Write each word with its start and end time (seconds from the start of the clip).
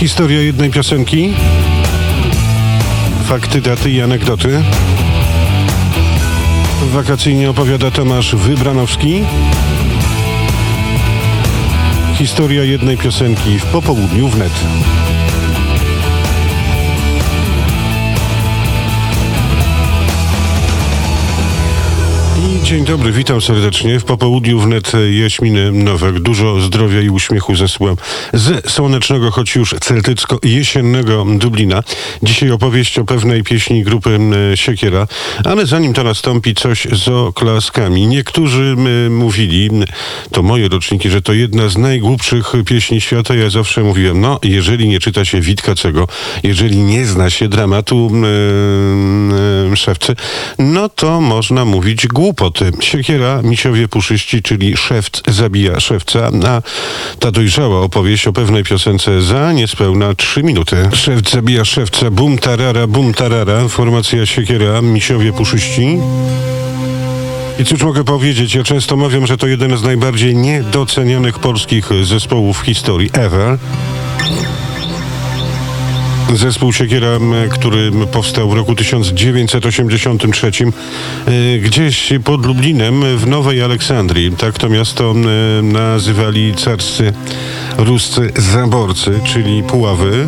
Historia 0.00 0.40
jednej 0.40 0.70
piosenki. 0.70 1.34
Fakty, 3.24 3.60
daty 3.60 3.90
i 3.90 4.02
anegdoty. 4.02 4.62
Wakacyjnie 6.92 7.50
opowiada 7.50 7.90
Tomasz 7.90 8.34
Wybranowski. 8.34 9.24
Historia 12.18 12.64
jednej 12.64 12.96
piosenki 12.96 13.58
w 13.58 13.64
popołudniu 13.64 14.28
wnet. 14.28 14.52
Dzień 22.70 22.84
dobry, 22.84 23.12
witam 23.12 23.40
serdecznie. 23.40 24.00
W 24.00 24.04
popołudniu 24.04 24.60
wnet 24.60 24.92
Jaśminy 25.22 25.72
Nowak. 25.72 26.20
Dużo 26.20 26.60
zdrowia 26.60 27.00
i 27.00 27.08
uśmiechu 27.08 27.56
zesyłam 27.56 27.96
z 28.32 28.70
słonecznego, 28.70 29.30
choć 29.30 29.54
już 29.54 29.74
celtycko-jesiennego 29.74 31.38
Dublina. 31.38 31.82
Dzisiaj 32.22 32.50
opowieść 32.50 32.98
o 32.98 33.04
pewnej 33.04 33.42
pieśni 33.42 33.84
grupy 33.84 34.18
Siekiera, 34.54 35.06
ale 35.44 35.66
zanim 35.66 35.92
to 35.92 36.04
nastąpi, 36.04 36.54
coś 36.54 36.86
z 36.92 37.08
oklaskami. 37.08 38.06
Niektórzy 38.06 38.76
mówili, 39.10 39.70
to 40.30 40.42
moje 40.42 40.68
roczniki, 40.68 41.10
że 41.10 41.22
to 41.22 41.32
jedna 41.32 41.68
z 41.68 41.78
najgłupszych 41.78 42.52
pieśni 42.66 43.00
świata. 43.00 43.34
Ja 43.34 43.50
zawsze 43.50 43.82
mówiłem, 43.82 44.20
no, 44.20 44.38
jeżeli 44.42 44.88
nie 44.88 45.00
czyta 45.00 45.24
się 45.24 45.40
Witkacego, 45.40 46.08
jeżeli 46.42 46.78
nie 46.78 47.06
zna 47.06 47.30
się 47.30 47.48
dramatu 47.48 48.10
m, 48.12 49.76
szewcy, 49.76 50.16
no 50.58 50.88
to 50.88 51.20
można 51.20 51.64
mówić 51.64 52.06
głupoty. 52.60 52.86
Siekiera, 52.86 53.42
misiowie 53.42 53.88
puszyści, 53.88 54.42
czyli 54.42 54.76
szewc 54.76 55.22
zabija 55.28 55.80
szewca, 55.80 56.30
a 56.46 56.62
ta 57.18 57.30
dojrzała 57.30 57.80
opowieść 57.80 58.26
o 58.26 58.32
pewnej 58.32 58.64
piosence 58.64 59.22
za 59.22 59.52
niespełna 59.52 60.14
trzy 60.14 60.42
minuty. 60.42 60.76
Szewc 60.92 61.30
zabija 61.30 61.64
szewca, 61.64 62.10
bum 62.10 62.38
tarara, 62.38 62.86
bum 62.86 63.14
tarara, 63.14 63.68
formacja 63.68 64.26
Siekiera, 64.26 64.82
misiowie 64.82 65.32
puszyści. 65.32 65.98
I 67.58 67.64
cóż 67.64 67.82
mogę 67.82 68.04
powiedzieć? 68.04 68.54
Ja 68.54 68.62
często 68.64 68.96
mawiam, 68.96 69.26
że 69.26 69.36
to 69.36 69.46
jeden 69.46 69.78
z 69.78 69.82
najbardziej 69.82 70.36
niedocenianych 70.36 71.38
polskich 71.38 71.88
zespołów 72.04 72.60
w 72.60 72.64
historii 72.64 73.10
ever. 73.12 73.58
Zespół 76.34 76.72
Siekiera, 76.72 77.18
który 77.50 77.92
powstał 78.12 78.50
w 78.50 78.54
roku 78.54 78.74
1983 78.74 80.50
y, 81.28 81.58
gdzieś 81.58 82.12
pod 82.24 82.46
Lublinem 82.46 83.18
w 83.18 83.26
Nowej 83.26 83.62
Aleksandrii. 83.62 84.32
Tak 84.32 84.58
to 84.58 84.68
miasto 84.68 85.10
m, 85.10 85.72
nazywali 85.72 86.54
carscy 86.54 87.12
ruscy 87.78 88.32
zaborcy, 88.36 89.20
czyli 89.24 89.62
Puławy. 89.62 90.26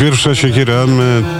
Pierwsza 0.00 0.34
siekiera, 0.34 0.84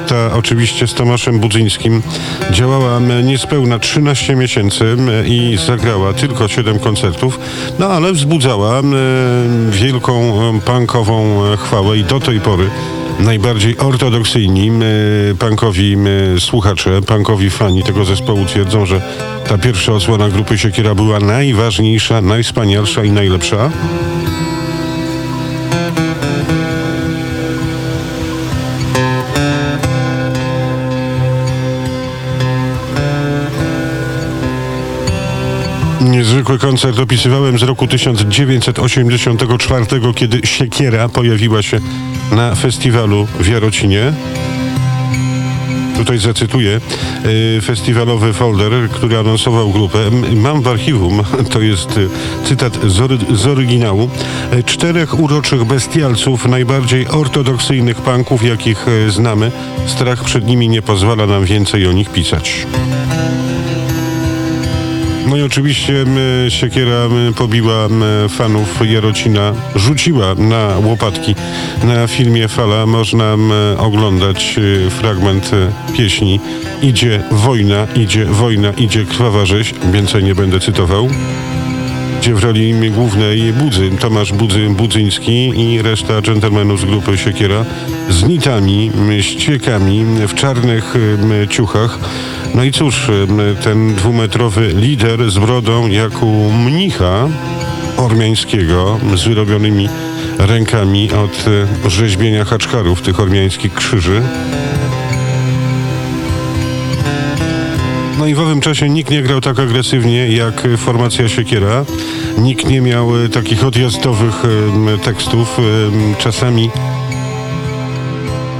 ta 0.08 0.32
oczywiście 0.36 0.86
z 0.86 0.94
Tomaszem 0.94 1.40
Budzyńskim, 1.40 2.02
działała 2.50 3.00
niespełna 3.22 3.78
13 3.78 4.36
miesięcy 4.36 4.96
i 5.26 5.58
zagrała 5.66 6.12
tylko 6.12 6.48
7 6.48 6.78
koncertów, 6.78 7.38
no 7.78 7.86
ale 7.86 8.12
wzbudzała 8.12 8.82
wielką 9.70 10.42
m, 10.48 10.60
punkową 10.60 11.44
e, 11.44 11.56
chwałę 11.56 11.98
i 11.98 12.04
do 12.04 12.20
tej 12.20 12.40
pory 12.40 12.70
najbardziej 13.20 13.78
ortodoksyjni 13.78 14.70
punkowi 15.38 15.96
słuchacze, 16.38 17.02
punkowi 17.02 17.50
fani 17.50 17.82
tego 17.82 18.04
zespołu 18.04 18.44
twierdzą, 18.44 18.86
że 18.86 19.00
ta 19.48 19.58
pierwsza 19.58 19.92
odsłona 19.92 20.28
grupy 20.28 20.58
Siekiera 20.58 20.94
była 20.94 21.20
najważniejsza, 21.20 22.20
najwspanialsza 22.20 23.04
i 23.04 23.10
najlepsza. 23.10 23.70
Niezwykły 36.14 36.58
koncert 36.58 36.98
opisywałem 36.98 37.58
z 37.58 37.62
roku 37.62 37.86
1984, 37.86 39.86
kiedy 40.14 40.40
Siekiera 40.44 41.08
pojawiła 41.08 41.62
się 41.62 41.80
na 42.32 42.54
festiwalu 42.54 43.26
w 43.40 43.48
Jarocinie. 43.48 44.12
Tutaj 45.96 46.18
zacytuję 46.18 46.80
y, 47.56 47.60
festiwalowy 47.60 48.32
folder, 48.32 48.72
który 48.90 49.18
anonsował 49.18 49.70
grupę. 49.70 49.98
Mam 50.36 50.62
w 50.62 50.68
archiwum, 50.68 51.22
to 51.52 51.60
jest 51.60 51.96
y, 51.96 52.08
cytat 52.44 52.78
z, 52.86 53.22
z 53.40 53.46
oryginału, 53.46 54.10
y, 54.52 54.62
czterech 54.62 55.20
uroczych 55.20 55.64
bestialców, 55.64 56.46
najbardziej 56.46 57.08
ortodoksyjnych 57.08 57.96
punków, 57.96 58.44
jakich 58.44 58.86
znamy. 59.08 59.52
Strach 59.86 60.24
przed 60.24 60.46
nimi 60.46 60.68
nie 60.68 60.82
pozwala 60.82 61.26
nam 61.26 61.44
więcej 61.44 61.86
o 61.86 61.92
nich 61.92 62.12
pisać. 62.12 62.66
No 65.26 65.36
i 65.36 65.42
oczywiście 65.42 66.04
Siekiera 66.48 67.08
pobiła 67.36 67.88
fanów 68.28 68.80
Jarocina, 68.90 69.52
rzuciła 69.74 70.34
na 70.34 70.78
łopatki. 70.84 71.34
Na 71.84 72.06
filmie 72.06 72.48
Fala 72.48 72.86
można 72.86 73.36
oglądać 73.78 74.54
y, 74.58 74.90
fragment 74.90 75.50
y, 75.52 75.92
pieśni 75.96 76.40
Idzie 76.82 77.22
wojna, 77.30 77.86
idzie 77.96 78.24
wojna, 78.24 78.72
idzie 78.72 79.04
krwawa 79.04 79.46
rzeź. 79.46 79.74
Więcej 79.92 80.24
nie 80.24 80.34
będę 80.34 80.60
cytował. 80.60 81.08
Gdzie 82.24 82.34
w 82.34 82.44
roli 82.44 82.90
głównej 82.90 83.52
Budzy, 83.52 83.90
Tomasz 83.90 84.32
Budzy, 84.32 84.70
Budzyński 84.70 85.52
i 85.60 85.82
reszta 85.82 86.22
dżentelmenów 86.22 86.80
z 86.80 86.84
grupy 86.84 87.18
Siekiera 87.18 87.64
z 88.08 88.24
nitami, 88.24 88.90
ściekami 89.20 90.04
w 90.28 90.34
czarnych 90.34 90.94
ciuchach. 91.50 91.98
No 92.54 92.64
i 92.64 92.72
cóż, 92.72 93.10
ten 93.62 93.94
dwumetrowy 93.94 94.72
lider 94.76 95.30
z 95.30 95.38
brodą 95.38 95.88
jak 95.88 96.22
u 96.22 96.52
mnicha 96.52 97.28
ormiańskiego 97.96 99.00
z 99.14 99.24
wyrobionymi 99.24 99.88
rękami 100.38 101.12
od 101.12 101.44
e, 101.86 101.90
rzeźbienia 101.90 102.44
haczkarów 102.44 103.02
tych 103.02 103.20
ormiańskich 103.20 103.74
krzyży. 103.74 104.22
I 108.26 108.34
w 108.34 108.40
owym 108.40 108.60
czasie 108.60 108.88
nikt 108.88 109.10
nie 109.10 109.22
grał 109.22 109.40
tak 109.40 109.58
agresywnie 109.58 110.28
jak 110.28 110.62
formacja 110.76 111.28
Siekiera. 111.28 111.84
Nikt 112.38 112.68
nie 112.68 112.80
miał 112.80 113.24
e, 113.24 113.28
takich 113.28 113.64
odjazdowych 113.64 114.42
tekstów, 115.02 115.58
czasami 116.18 116.70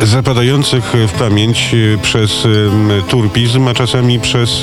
zapadających 0.02 0.84
w 1.08 1.12
pamięć 1.12 1.74
e, 1.74 1.98
przez 1.98 2.46
turpizm, 3.08 3.68
a 3.68 3.74
czasami 3.74 4.20
przez 4.20 4.62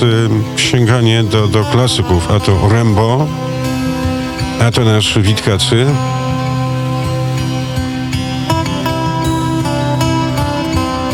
sięganie 0.57 1.23
do, 1.23 1.47
do 1.47 1.63
klasyków, 1.63 2.31
a 2.31 2.39
to 2.39 2.69
Rembo, 2.69 3.27
a 4.59 4.71
to 4.71 4.85
nasz 4.85 5.19
Witkacy. 5.19 5.85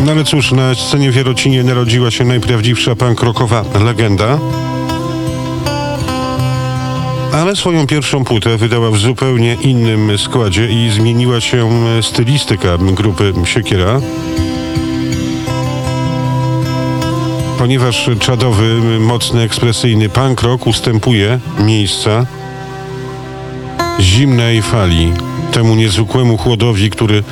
No 0.06 0.12
ale 0.12 0.24
cóż, 0.24 0.52
na 0.52 0.76
scenie 0.76 1.12
w 1.12 1.16
Jarocinie 1.16 1.64
narodziła 1.64 2.12
się 2.12 2.26
najprawdziwsza 2.26 2.96
punk 2.96 3.22
rockowa 3.22 3.66
legenda. 3.86 4.40
Ale 7.34 7.56
swoją 7.56 7.88
pierwszą 7.88 8.24
płytę 8.24 8.58
wydała 8.58 8.92
w 8.92 8.98
zupełnie 8.98 9.58
innym 9.62 10.18
składzie 10.18 10.70
i 10.70 10.90
zmieniła 10.90 11.42
się 11.42 11.70
stylistyka 12.02 12.78
grupy 12.78 13.34
Siekiera. 13.46 14.02
Ponieważ 17.58 18.10
czadowy, 18.20 19.00
mocny, 19.00 19.42
ekspresyjny 19.42 20.10
punk 20.10 20.42
rock 20.42 20.68
ustępuje 20.68 21.40
miejsca 21.60 22.26
zimnej 24.00 24.62
fali, 24.62 25.14
temu 25.52 25.76
niezwykłemu 25.76 26.38
chłodowi, 26.38 26.90
który 26.90 27.24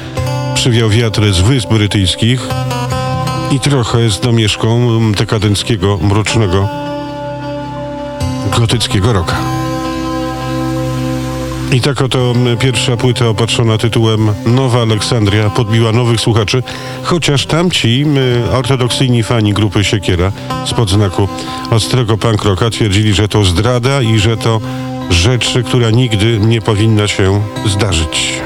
przywiał 0.55 0.89
wiatry 0.89 1.33
z 1.33 1.39
Wysp 1.39 1.69
Brytyjskich 1.69 2.47
i 3.51 3.59
trochę 3.59 4.09
z 4.09 4.19
domieszką 4.19 4.99
dekadenckiego, 5.11 5.97
mrocznego, 6.01 6.69
gotyckiego 8.59 9.13
roka. 9.13 9.35
I 11.71 11.81
tak 11.81 12.01
oto 12.01 12.33
pierwsza 12.59 12.97
płyta 12.97 13.27
opatrzona 13.27 13.77
tytułem 13.77 14.29
Nowa 14.45 14.81
Aleksandria 14.81 15.49
podbiła 15.49 15.91
nowych 15.91 16.21
słuchaczy, 16.21 16.63
chociaż 17.03 17.45
tamci 17.45 18.01
m, 18.01 18.17
ortodoksyjni 18.53 19.23
fani 19.23 19.53
grupy 19.53 19.83
Siekiera 19.83 20.31
spod 20.65 20.89
znaku 20.89 21.27
ostrego 21.71 22.17
punk 22.17 22.43
rocka 22.43 22.69
twierdzili, 22.69 23.13
że 23.13 23.27
to 23.27 23.43
zdrada 23.43 24.01
i 24.01 24.19
że 24.19 24.37
to 24.37 24.61
rzecz, 25.09 25.53
która 25.65 25.89
nigdy 25.89 26.39
nie 26.39 26.61
powinna 26.61 27.07
się 27.07 27.41
zdarzyć. 27.65 28.41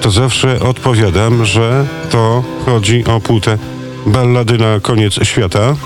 to 0.00 0.10
zawsze 0.10 0.60
odpowiadam, 0.60 1.44
że 1.44 1.86
to 2.10 2.44
chodzi 2.66 3.04
o 3.04 3.20
płytę 3.20 3.58
Ballady 4.06 4.58
na 4.58 4.80
koniec 4.80 5.14
świata. 5.22 5.76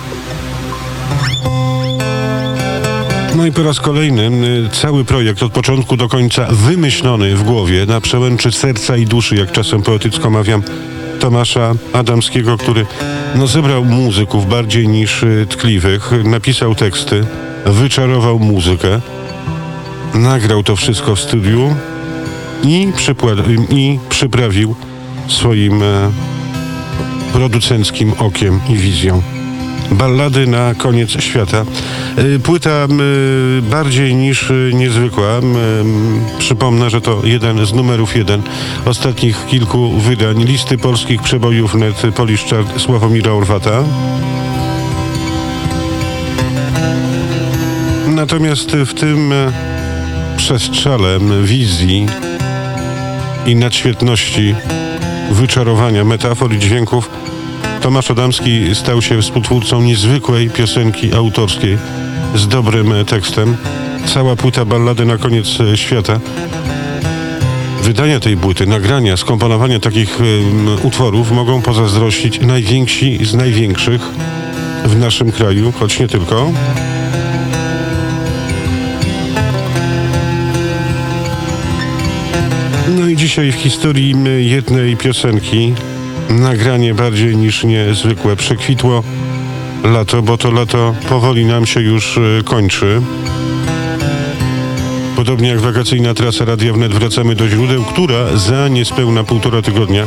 No 3.37 3.47
i 3.47 3.53
po 3.53 3.63
raz 3.63 3.81
kolejny 3.81 4.31
cały 4.73 5.05
projekt 5.05 5.43
od 5.43 5.53
początku 5.53 5.97
do 5.97 6.09
końca 6.09 6.47
wymyślony 6.51 7.37
w 7.37 7.43
głowie 7.43 7.87
na 7.87 8.01
przełęczy 8.01 8.53
serca 8.53 8.97
i 8.97 9.05
duszy, 9.05 9.37
jak 9.37 9.53
czasem 9.53 9.83
poetycko 9.83 10.31
mawiam, 10.31 10.63
Tomasza 11.21 11.75
Adamskiego, 11.93 12.57
który 12.57 12.87
no, 13.35 13.47
zebrał 13.47 13.85
muzyków 13.85 14.49
bardziej 14.49 14.89
niż 14.89 15.23
y, 15.23 15.47
tkliwych, 15.49 16.11
napisał 16.25 16.75
teksty, 16.75 17.27
wyczarował 17.67 18.39
muzykę, 18.39 19.01
nagrał 20.15 20.63
to 20.63 20.77
wszystko 20.77 21.17
w 21.17 21.21
studiu 21.21 21.75
i, 22.63 22.93
i 23.71 23.99
przyprawił 24.09 24.75
swoim 25.29 25.83
e, 25.83 26.11
producenckim 27.33 28.13
okiem 28.19 28.61
i 28.69 28.77
wizją. 28.77 29.38
Ballady 29.91 30.47
na 30.47 30.75
koniec 30.75 31.11
świata. 31.11 31.65
Y, 32.19 32.39
płyta 32.39 32.87
y, 33.59 33.63
bardziej 33.63 34.15
niż 34.15 34.51
y, 34.51 34.71
niezwykła. 34.75 35.41
Przypomnę, 36.39 36.91
że 36.91 37.01
to 37.01 37.21
jeden 37.25 37.67
z 37.67 37.73
numerów 37.73 38.17
jeden 38.17 38.43
ostatnich 38.85 39.47
kilku 39.47 39.91
wydań 39.91 40.45
listy 40.45 40.79
polskich 40.79 41.23
przebojów 41.23 41.75
net 41.75 42.03
Polish 42.15 42.45
Chart 42.45 42.81
Sławomira 42.81 43.33
Orwata. 43.33 43.85
Natomiast 48.07 48.71
w 48.71 48.95
tym 48.95 49.33
przestrzale 50.37 51.19
wizji 51.43 52.07
i 53.47 53.57
nadświetności 53.57 54.55
wyczarowania 55.31 56.05
metafor 56.05 56.55
i 56.55 56.59
dźwięków 56.59 57.11
Tomasz 57.89 58.11
Adamski 58.11 58.75
stał 58.75 59.03
się 59.03 59.23
współtwórcą 59.23 59.83
niezwykłej 59.83 60.51
piosenki 60.51 61.15
autorskiej 61.15 61.79
z 62.35 62.49
dobrym 62.49 62.95
tekstem. 63.07 63.57
Cała 64.07 64.37
płyta 64.37 64.65
ballady 64.65 65.05
na 65.05 65.19
koniec 65.19 65.47
świata. 65.75 66.21
Wydania 67.83 68.21
tej 68.21 68.37
płyty, 68.37 68.67
nagrania, 68.67 69.17
skomponowania 69.17 69.81
takich 69.81 70.21
um, 70.21 70.77
utworów 70.83 71.31
mogą 71.31 71.63
pozazdrościć 71.63 72.41
najwięksi 72.41 73.25
z 73.27 73.35
największych 73.35 74.03
w 74.85 74.99
naszym 74.99 75.33
kraju, 75.33 75.73
choć 75.73 75.99
nie 76.01 76.09
tylko. 76.09 76.53
No 82.99 83.09
i 83.09 83.17
dzisiaj 83.17 83.53
w 83.53 83.55
historii 83.55 84.15
jednej 84.39 84.97
piosenki 84.97 85.75
nagranie 86.29 86.95
bardziej 86.95 87.37
niż 87.37 87.65
niezwykłe. 87.65 88.37
Przekwitło 88.37 89.03
lato, 89.85 90.23
bo 90.23 90.39
to 90.39 90.51
lato 90.51 90.95
powoli 91.09 91.45
nam 91.45 91.67
się 91.67 91.81
już 91.81 92.17
y, 92.17 92.43
kończy. 92.45 93.03
Podobnie 95.17 95.49
jak 95.49 95.61
wakacyjna 95.61 96.15
trasa 96.15 96.45
Radia 96.45 96.73
Wnet 96.73 96.93
wracamy 96.93 97.35
do 97.35 97.49
źródeł, 97.49 97.85
która 97.85 98.37
za 98.37 98.69
niespełna 98.69 99.25
półtora 99.25 99.63
tygodnia 99.63 100.07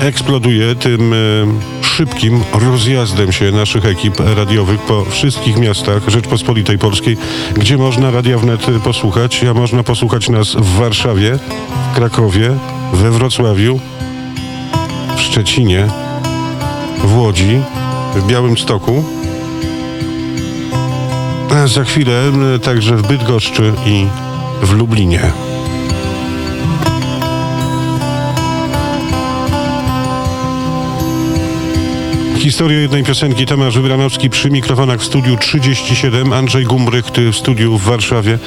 eksploduje 0.00 0.74
tym 0.74 1.12
y, 1.12 1.46
szybkim 1.82 2.40
rozjazdem 2.52 3.32
się 3.32 3.52
naszych 3.52 3.86
ekip 3.86 4.20
radiowych 4.36 4.80
po 4.80 5.04
wszystkich 5.04 5.58
miastach 5.58 6.08
Rzeczpospolitej 6.08 6.78
Polskiej, 6.78 7.16
gdzie 7.56 7.76
można 7.76 8.10
Radia 8.10 8.38
Wnet 8.38 8.66
posłuchać, 8.84 9.44
a 9.44 9.54
można 9.54 9.82
posłuchać 9.82 10.28
nas 10.28 10.54
w 10.54 10.76
Warszawie, 10.76 11.38
w 11.92 11.96
Krakowie, 11.96 12.50
we 12.92 13.10
Wrocławiu, 13.10 13.80
Szczecinie, 15.34 15.86
w 17.04 17.16
Łodzi, 17.16 17.60
w 18.16 18.26
Białymstoku, 18.26 19.04
a 21.50 21.66
za 21.66 21.84
chwilę 21.84 22.32
także 22.62 22.96
w 22.96 23.08
Bydgoszczy 23.08 23.72
i 23.86 24.06
w 24.62 24.72
Lublinie. 24.72 25.20
Historia 32.38 32.80
jednej 32.80 33.04
piosenki 33.04 33.46
Tomasz 33.46 33.74
Wybranowski 33.74 34.30
przy 34.30 34.50
mikrofonach 34.50 35.00
w 35.00 35.04
studiu 35.04 35.36
37, 35.36 36.32
Andrzej 36.32 36.64
Gumbrych 36.64 37.04
w 37.32 37.36
studiu 37.36 37.78
w 37.78 37.82
Warszawie. 37.82 38.38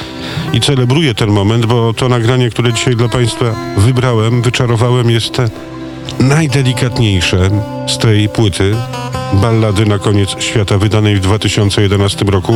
I 0.54 0.62
celebruję 0.62 1.14
ten 1.14 1.30
moment, 1.30 1.66
bo 1.66 1.94
to 1.94 2.10
nagranie, 2.10 2.50
które 2.50 2.74
dzisiaj 2.74 2.96
dla 2.96 3.10
Państwa 3.10 3.46
wybrałem, 3.78 4.42
wyczarowałem 4.42 5.10
jest 5.10 5.42
najdelikatniejsze 6.20 7.50
z 7.88 7.98
tej 7.98 8.30
płyty 8.30 8.76
ballady 9.34 9.86
na 9.86 10.00
koniec 10.00 10.30
świata 10.40 10.78
wydanej 10.78 11.16
w 11.16 11.20
2011 11.20 12.26
roku. 12.26 12.54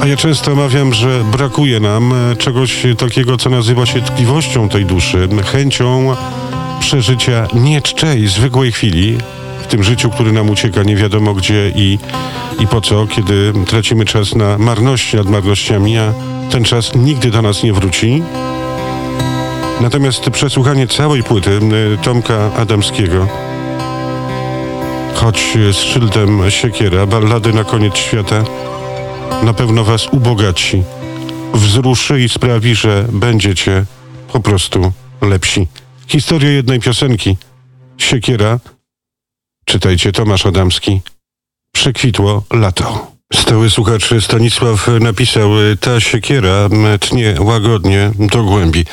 A 0.00 0.06
ja 0.06 0.16
często 0.16 0.54
mawiam, 0.54 0.94
że 0.94 1.24
brakuje 1.24 1.80
nam 1.80 2.14
czegoś 2.38 2.86
takiego, 2.98 3.36
co 3.36 3.50
nazywa 3.50 3.86
się 3.86 4.02
tkliwością 4.02 4.68
tej 4.68 4.84
duszy, 4.84 5.28
chęcią 5.44 6.16
przeżycia 6.80 7.46
nie 7.54 7.82
czczej, 7.82 8.28
zwykłej 8.28 8.72
chwili 8.72 9.18
w 9.62 9.66
tym 9.66 9.82
życiu, 9.82 10.10
który 10.10 10.32
nam 10.32 10.50
ucieka 10.50 10.82
nie 10.82 10.96
wiadomo 10.96 11.34
gdzie 11.34 11.72
i, 11.74 11.98
i 12.60 12.66
po 12.66 12.80
co, 12.80 13.06
kiedy 13.06 13.52
tracimy 13.66 14.04
czas 14.04 14.34
na 14.34 14.58
marności 14.58 15.16
nad 15.16 15.30
marnościami, 15.30 15.98
a 15.98 16.12
ten 16.50 16.64
czas 16.64 16.94
nigdy 16.94 17.30
do 17.30 17.42
nas 17.42 17.62
nie 17.62 17.72
wróci. 17.72 18.22
Natomiast 19.80 20.30
przesłuchanie 20.30 20.86
całej 20.86 21.22
płyty 21.22 21.50
y, 21.50 21.98
Tomka 22.02 22.54
Adamskiego, 22.54 23.28
choć 25.14 25.58
z 25.72 25.76
szyldem 25.76 26.50
siekiera, 26.50 27.06
ballady 27.06 27.52
na 27.52 27.64
koniec 27.64 27.96
świata, 27.96 28.44
na 29.42 29.54
pewno 29.54 29.84
was 29.84 30.06
ubogaci, 30.06 30.82
wzruszy 31.54 32.20
i 32.20 32.28
sprawi, 32.28 32.74
że 32.74 33.06
będziecie 33.12 33.84
po 34.32 34.40
prostu 34.40 34.92
lepsi. 35.20 35.66
Historia 36.08 36.50
jednej 36.50 36.80
piosenki. 36.80 37.36
Siekiera. 37.98 38.58
Czytajcie 39.64 40.12
Tomasz 40.12 40.46
Adamski. 40.46 41.00
Przekwitło 41.72 42.42
lato. 42.52 43.17
Stały 43.34 43.70
słuchacz 43.70 44.10
Stanisław 44.20 44.88
napisał, 45.00 45.50
ta 45.80 46.00
siekiera 46.00 46.68
tnie 47.00 47.34
łagodnie 47.40 48.10
do 48.18 48.42
głębi. 48.42 48.84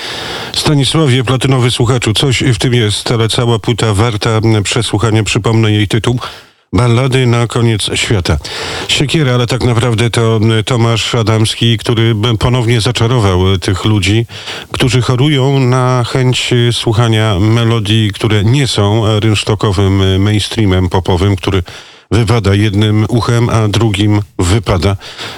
Stanisławie, 0.54 1.24
platynowy 1.24 1.72
słuchaczu, 1.72 2.14
coś 2.14 2.44
w 2.44 2.58
tym 2.58 2.74
jest, 2.74 3.12
ale 3.12 3.30
cała 3.30 3.60
płyta 3.60 3.94
warta 3.94 4.42
przesłuchania, 4.64 5.24
przypomnę 5.24 5.72
jej 5.72 5.88
tytuł. 5.88 6.20
Ballady 6.74 7.26
na 7.26 7.48
koniec 7.48 7.90
świata. 7.96 8.38
Siekiera, 8.88 9.34
ale 9.34 9.48
tak 9.48 9.64
naprawdę 9.64 10.10
to 10.10 10.40
Tomasz 10.66 11.16
Adamski, 11.16 11.78
który 11.78 12.16
ponownie 12.40 12.82
zaczarował 12.82 13.58
tych 13.58 13.86
ludzi, 13.86 14.26
którzy 14.72 15.02
chorują 15.02 15.60
na 15.60 16.04
chęć 16.04 16.54
słuchania 16.72 17.40
melodii, 17.40 18.12
które 18.14 18.44
nie 18.44 18.68
są 18.68 19.04
rynsztokowym 19.20 20.22
mainstreamem 20.22 20.90
popowym, 20.90 21.36
który 21.36 21.64
wypada 22.12 22.56
jednym 22.56 23.06
uchem, 23.10 23.50
a 23.50 23.68
drugim 23.68 24.22
wypada. 24.40 24.96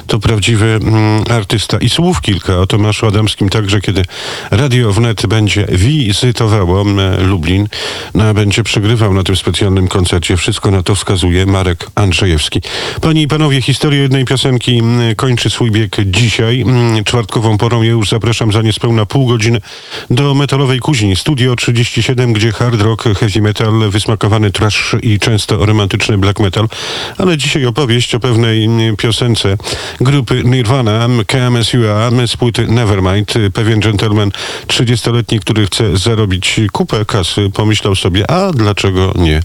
To 0.07 0.19
prawdziwy 0.19 0.65
mm, 0.65 1.23
artysta. 1.29 1.77
I 1.77 1.89
słów 1.89 2.21
kilka 2.21 2.59
o 2.59 2.67
Tomaszu 2.67 3.07
Adamskim, 3.07 3.49
także 3.49 3.81
kiedy 3.81 4.03
Radio 4.51 4.93
Wnet 4.93 5.25
będzie 5.25 5.65
wizytowało 5.71 6.81
mm, 6.81 7.27
Lublin, 7.27 7.67
no, 8.13 8.33
będzie 8.33 8.63
przegrywał 8.63 9.13
na 9.13 9.23
tym 9.23 9.35
specjalnym 9.35 9.87
koncercie. 9.87 10.37
Wszystko 10.37 10.71
na 10.71 10.83
to 10.83 10.95
wskazuje 10.95 11.45
Marek 11.45 11.87
Andrzejewski. 11.95 12.61
Panie 13.01 13.21
i 13.21 13.27
panowie, 13.27 13.61
historia 13.61 14.01
jednej 14.01 14.25
piosenki 14.25 14.79
mm, 14.79 15.15
kończy 15.15 15.49
swój 15.49 15.71
bieg 15.71 15.95
dzisiaj. 16.05 16.61
Mm, 16.61 17.03
czwartkową 17.03 17.57
porą 17.57 17.81
ja 17.81 17.91
już 17.91 18.09
zapraszam 18.09 18.51
za 18.51 18.61
niespełna 18.61 19.05
pół 19.05 19.27
godziny 19.27 19.61
do 20.09 20.33
Metalowej 20.33 20.79
Kuźni, 20.79 21.15
Studio 21.15 21.55
37, 21.55 22.33
gdzie 22.33 22.51
hard 22.51 22.81
rock, 22.81 23.03
heavy 23.03 23.41
metal, 23.41 23.89
wysmakowany 23.89 24.51
trash 24.51 24.95
i 25.01 25.19
często 25.19 25.65
romantyczny 25.65 26.17
black 26.17 26.39
metal 26.39 26.56
metal, 26.61 26.77
ale 27.17 27.37
dzisiaj 27.37 27.65
opowieść 27.65 28.15
o 28.15 28.19
pewnej 28.19 28.65
mm, 28.65 28.95
piosence 28.95 29.57
grupy 30.01 30.43
Nirvana, 30.45 31.07
KMSUA 31.27 32.11
z 32.27 32.37
płyty 32.37 32.67
Nevermind. 32.67 33.33
Pewien 33.53 33.79
gentleman 33.79 34.31
30-letni, 34.67 35.39
który 35.39 35.65
chce 35.65 35.97
zarobić 35.97 36.61
kupę 36.71 37.05
kasy, 37.05 37.49
pomyślał 37.53 37.95
sobie, 37.95 38.31
a 38.31 38.51
dlaczego 38.51 39.13
nie? 39.15 39.41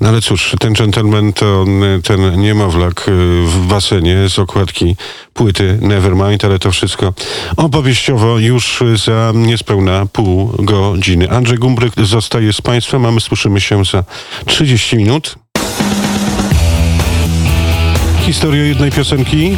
No 0.00 0.08
ale 0.08 0.20
cóż, 0.20 0.56
ten 0.60 0.72
gentleman 0.72 1.32
to 1.32 1.62
mm, 1.66 2.02
ten 2.02 2.40
niemowlak 2.40 3.08
y, 3.08 3.12
w 3.46 3.66
basenie 3.68 4.28
z 4.28 4.38
okładki 4.38 4.96
płyty 5.34 5.78
Nevermind, 5.80 6.44
ale 6.44 6.58
to 6.58 6.70
wszystko 6.70 7.14
opowieściowo 7.56 8.38
już 8.38 8.82
za 9.04 9.32
niespełna 9.34 10.06
pół 10.12 10.52
godziny. 10.58 11.30
Andrzej 11.30 11.58
Gumbryk 11.58 11.94
zostaje 12.04 12.52
z 12.52 12.60
Państwem, 12.60 13.06
a 13.06 13.10
my 13.10 13.20
słyszymy 13.20 13.60
się 13.60 13.84
za 13.84 14.04
30 14.46 14.96
minut. 14.96 15.36
Historia 18.20 18.64
jednej 18.64 18.90
piosenki, 18.90 19.56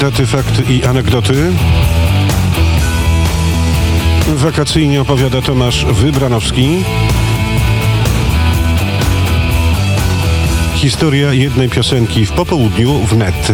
daty, 0.00 0.26
fakty 0.26 0.62
i 0.72 0.84
anegdoty. 0.84 1.52
Wakacyjnie 4.28 5.00
opowiada 5.00 5.42
Tomasz 5.42 5.84
Wybranowski. 5.84 6.84
Historia 10.74 11.32
jednej 11.32 11.68
piosenki 11.68 12.26
w 12.26 12.32
popołudniu 12.32 12.94
w 13.06 13.16
net. 13.16 13.52